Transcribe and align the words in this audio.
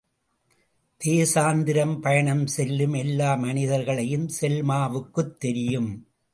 தேசாந்திரம் 1.05 1.99
பயணம் 1.99 2.47
செல்லும் 2.47 2.93
எல்லா 2.93 3.35
மனிதர்களையும் 3.35 4.29
செல்மாவுக்குத் 4.41 5.39
தெரியும். 5.39 6.07